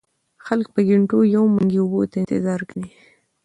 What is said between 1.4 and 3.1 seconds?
منګي اوبو ته انتظار کوي ـ